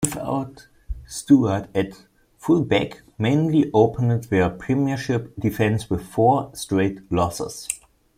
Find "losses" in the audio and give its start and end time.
7.11-7.67